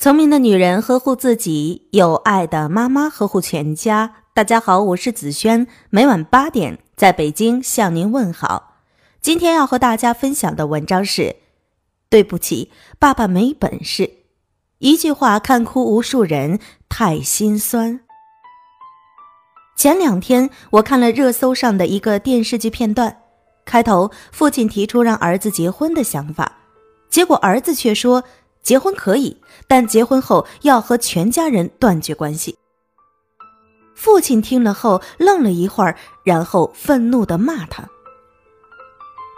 [0.00, 4.14] 聪明的女人呵护自己，有爱的妈妈呵护全家。
[4.32, 8.78] 大家好，我是子轩，每晚八点在北京向您问好。
[9.20, 11.36] 今天要和大家分享的文章是：
[12.08, 14.10] 对不起，爸爸没本事。
[14.78, 16.58] 一句话看哭无数人，
[16.88, 18.00] 太心酸。
[19.76, 23.18] 前两天我看了热搜上的一个电视剧片段，
[23.66, 26.50] 开头父亲提出让儿子结婚的想法，
[27.10, 28.24] 结果儿子却说。
[28.62, 29.36] 结婚可以，
[29.66, 32.56] 但结婚后要和全家人断绝关系。
[33.94, 37.88] 父亲听了后愣了一会儿，然后愤怒的骂他。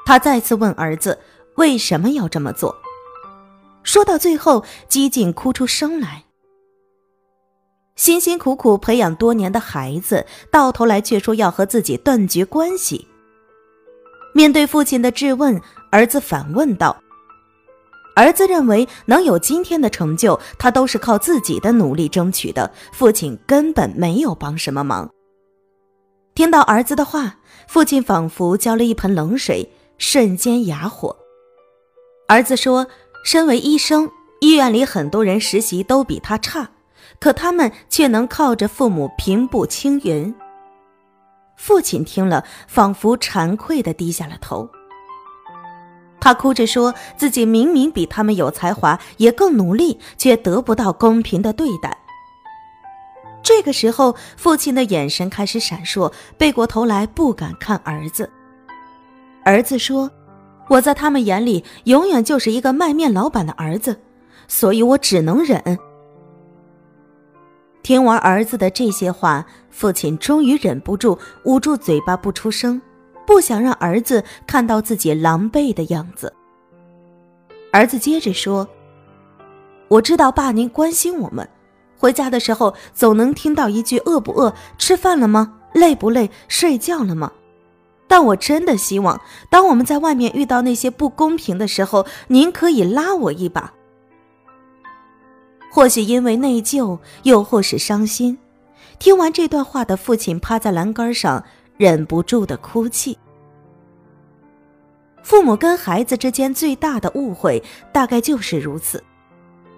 [0.05, 1.19] 他再次问儿子
[1.57, 2.77] 为什么要这么做，
[3.83, 6.25] 说到最后，几近哭出声来。
[7.97, 13.07] 辛辛苦苦培养多年的孩子，到头来却说要和自己断绝关系。
[14.33, 15.61] 面对父亲的质问，
[15.91, 17.02] 儿子反问道。
[18.15, 25.11] 儿子认为能有今天的成就，他都是靠自己的努力争取的，父亲根本没有帮什么忙。
[26.35, 27.37] 听到儿子的话，
[27.69, 31.17] 父亲仿佛浇了一盆冷水，瞬间哑火。
[32.29, 32.87] 儿子说
[33.25, 34.11] ：“身为医生，
[34.41, 36.71] 医院里很多人实习都比他差，
[37.21, 40.35] 可他们却能靠着父母平步青云。”
[41.59, 44.69] 父亲听了，仿佛惭愧的低下了头。
[46.25, 51.99] 他哭着说自己明明比他们有才华，也更努力，却得不到公平的对待。
[53.43, 58.31] 这个时候，父亲的眼神开始闪烁，背过头来不敢看儿子。
[59.43, 60.09] 儿子说
[60.71, 64.01] ：“我在他们眼里永远就是一个卖面老板的儿子，
[64.47, 65.77] 所以我只能忍。”
[67.83, 72.81] 听完儿子的这些话，父亲终于忍不住捂住嘴巴不出声。
[73.27, 76.33] 不想让儿子看到自己狼狈的样子。
[77.73, 78.69] 儿子接着说
[79.89, 81.49] ：“我知道爸您关心我们，
[81.97, 84.53] 回家的时候总能听到一句‘饿不饿？
[84.77, 85.55] 吃饭了吗？
[85.73, 86.31] 累不累？
[86.49, 87.33] 睡觉了吗？’
[88.07, 93.73] 但我真的希望，当我们在外面遇到那些不公平的时候，您可以拉我一把。
[95.71, 98.37] 或许因为内疚，又或是伤心，
[98.99, 101.43] 听完这段话的父亲趴在栏杆上。”
[101.77, 103.17] 忍不住的哭泣。
[105.23, 107.63] 父母跟孩子之间最大的误会，
[107.93, 109.03] 大概就是如此。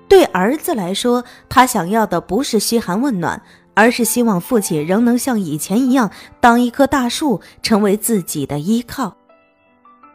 [0.08, 3.40] 对儿子来说，他想要的不是嘘寒问暖，
[3.74, 6.10] 而是希望父亲仍能像以前一样，
[6.40, 9.16] 当一棵大树，成为自己的依靠。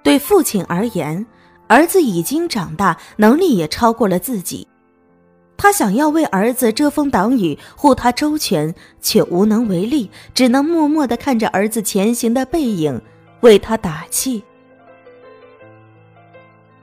[0.04, 1.26] 对父亲而言，
[1.68, 4.68] 儿子已经长大，能力也超过了自己。
[5.62, 13.02] 他想要为儿子遮风挡雨，护他周全，却无能为力，只能默默地看着儿子前行的背影，
[13.42, 14.42] 为他打气。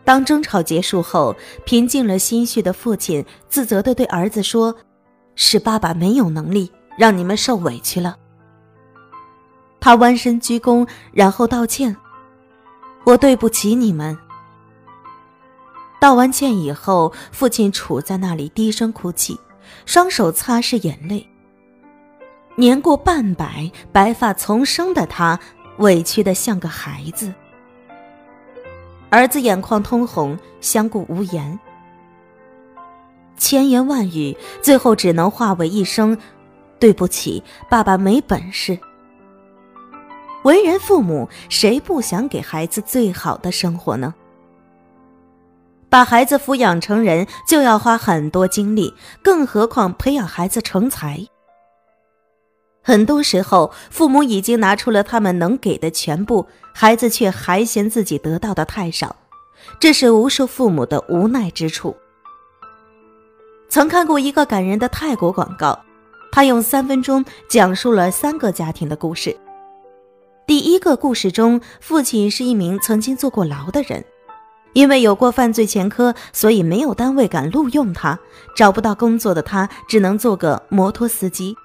[0.05, 1.35] 当争吵结束后，
[1.65, 4.77] 平静了心绪的父亲自责地对儿子说
[5.37, 8.15] ：“是爸爸没有能力，让你们受委屈了。”
[9.81, 11.97] 他弯身鞠躬，然后道歉
[13.07, 14.17] ：“我对不起你们。”
[16.07, 19.37] 道完歉以后，父亲杵在那里低声哭泣，
[19.87, 21.29] 双手擦拭眼泪。
[22.55, 25.37] 年过半百、白发丛生的他，
[25.79, 27.35] 委屈的像个孩子。
[29.11, 31.59] 儿子眼眶通红，相顾无言。
[33.37, 36.17] 千言万语，最后只能化为一声
[36.79, 38.79] ：“对不起，爸爸没本事。”
[40.45, 44.15] 为人父母，谁不想给孩子最好的生活呢？
[45.89, 51.27] 把孩子抚养成人就要花很多精力，更何况培养孩子成才。
[52.83, 59.17] 很多时候，父母已经拿出了他们能给的全部，孩子却还嫌自己得到的太少，
[59.81, 61.97] 这是无数父母的无奈之处。
[63.69, 65.79] 曾看过一个感人的泰国广告，
[66.31, 69.37] 他用三分钟讲述了三个家庭的故事。
[70.47, 74.05] 第一个故事中，父亲是一名曾经坐过牢的人。
[74.77, 78.19] 因为有过犯罪前科，所以没有单位敢录用他。
[78.55, 81.57] 找不到工作的他，只能做个摩托司机。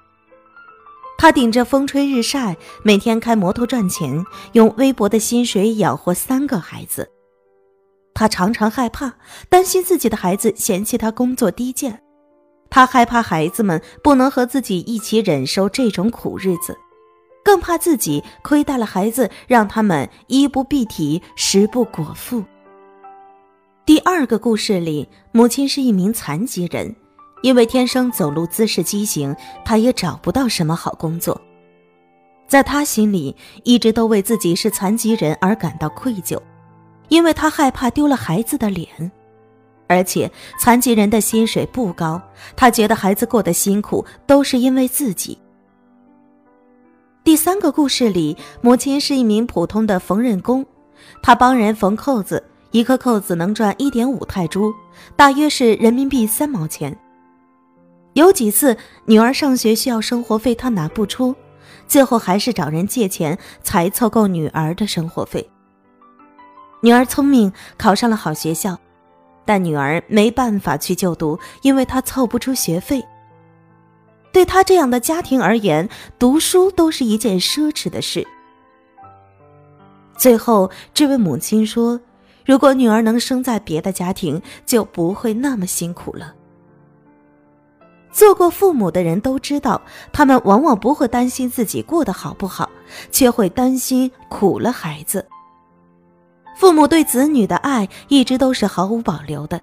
[1.18, 7.06] 他顶着风吹日晒，每天开摩托赚钱，用微薄的薪水养活三个孩子。
[8.14, 9.12] 他常常害怕，
[9.50, 12.02] 担心自己的孩子嫌弃他工作低贱。
[12.70, 16.74] 他害怕孩子们不能和自己一起忍受这种苦日子，
[17.44, 22.42] 更怕自己亏待了孩子，让他们衣不蔽体，食不果腹。
[23.84, 26.94] 第二个故事里，母亲是一名残疾人，
[27.42, 29.34] 因为天生走路姿势畸形，
[29.64, 31.40] 她也找不到什么好工作。
[32.46, 33.34] 在她心里，
[33.64, 36.38] 一直都为自己是残疾人而感到愧疚，
[37.08, 39.10] 因为她害怕丢了孩子的脸。
[39.88, 40.30] 而且
[40.60, 42.22] 残疾人的薪水不高，
[42.54, 45.36] 他觉得孩子过得辛苦都是因为自己。
[47.24, 50.64] 第三个故事里，母亲是一名普通的缝纫工，
[51.20, 54.74] 她帮人缝扣子，一颗扣子能赚一点五泰铢，
[55.14, 56.98] 大约是人民币三毛钱。
[58.14, 61.34] 有几次女儿上学需要生活费，她拿不出，
[61.86, 65.48] 最后还是找人借钱才凑够女儿的生活费。
[66.80, 68.78] 女儿聪明，考上了好学校。
[69.44, 73.04] 但女儿没办法去就读，因为她凑不出学费。
[74.32, 78.24] 对她这样的家庭而言，读书都是一件奢侈的事。
[80.16, 82.00] 最后，这位母亲说
[82.44, 86.34] ：“如果女儿能生在别的家庭，就不会那么辛苦了。”
[88.12, 89.80] 做过父母的人都知道，
[90.12, 92.68] 他们往往不会担心自己过得好不好，
[93.10, 95.26] 却会担心苦了孩子。
[96.54, 99.58] 父母对子女的爱一直都是毫无保留的，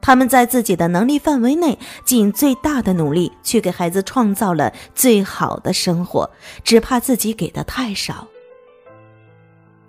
[0.00, 6.28] 他们在自己的能力范围内尽最大的努力去给孩子创造了最好的生活，
[6.64, 8.26] 只怕自己给的太少。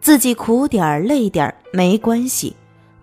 [0.01, 2.55] 自己苦点儿累点儿没关系，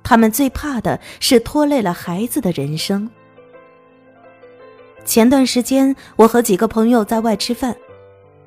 [0.02, 3.10] 他们最怕的是拖累了孩子的人生。
[5.04, 7.76] 前段时间，我和几个朋友在外吃饭，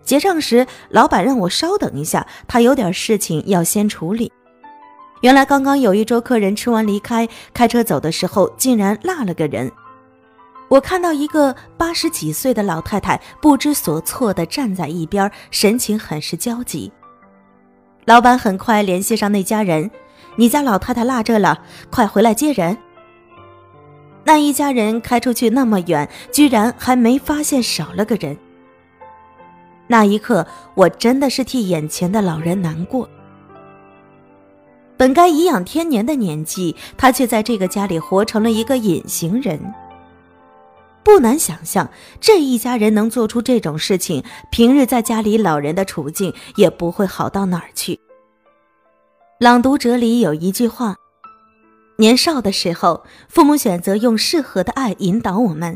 [0.03, 4.31] 结账时，老板让我稍等一下，他有点事情要先处理。
[5.21, 9.71] 原来刚刚有一桌客人吃完离开，开车走的时候竟然落了个人。
[10.69, 16.91] 我看到一个八十几岁的老太太不知所措地站在一边，神情很是焦急。
[18.05, 19.89] 老板很快联系上那家人
[20.35, 22.77] ：“你家老太太落这了，快回来接人。”
[24.27, 28.35] 那一家人开出去那么远，居然还没发现少了个人。
[29.87, 33.07] 那一刻，我真的是替眼前的老人难过。
[34.97, 39.59] 本该颐养天年的年纪，他却在这个家里活成了一个隐形人。
[41.03, 41.87] 不难想象，
[42.19, 47.99] 这一家人能做出这种事情，平日在家里老人的处境也不会好到哪儿去。
[49.37, 50.95] 朗读者里有一句话
[51.99, 55.75] ：“年少的时候，父母选择用适合的爱引导我们；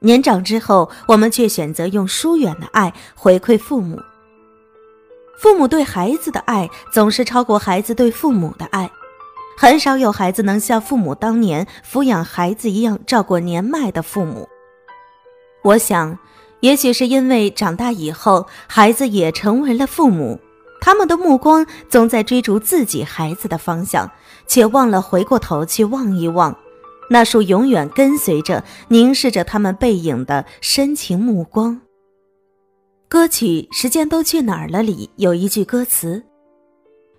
[0.00, 4.02] 年长之后，我们却选择用疏远的爱回馈父母。”
[5.38, 8.90] 父母对孩子的爱总是超过孩子对父母的爱，
[9.56, 14.48] 很少有孩子能像父母当年抚养孩子一样照顾年迈的父母。
[15.62, 16.18] 我想，
[16.58, 20.40] 也许是因为长大以后，孩子也成为了父母，
[20.80, 24.10] 他们的目光总在追逐自己孩子的方向，
[24.46, 26.56] 却忘了回过头去望一望，
[27.10, 31.80] 那束永远跟随着、凝视着他们背影的深情目光。
[33.08, 36.22] 歌曲《时间都去哪儿了》里有一句歌词：“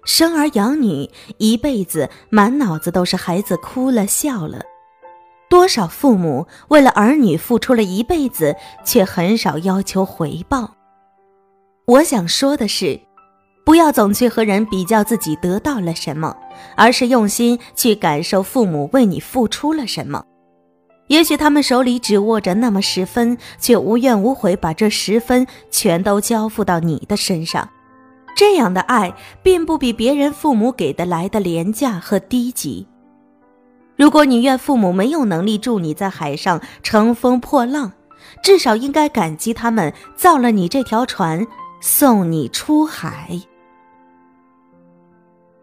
[0.05, 4.61] 生儿养女一辈子，满脑子都是孩子哭了笑了。
[5.49, 8.55] 多少父母为了儿女付出了一辈子，
[8.85, 10.75] 却很少要求回报。”
[11.87, 12.99] 我想说的是，
[13.69, 16.35] 不要总去和人比较自己得到了什么，
[16.75, 20.25] 而是用心去感受父母为你付出了什么。
[21.05, 27.69] 也许他们手里只握着那么十分，却无怨无悔把这十分全都交付到你的身上。
[28.35, 29.13] 这样的爱，
[29.43, 32.87] 并不比别人父母给的来的廉价和低级。
[33.95, 37.91] 如果你怨父母没有能力助你在海上乘风破浪，
[38.41, 41.45] 至少应该感激他们造了你这条船，
[41.79, 43.39] 送你出海。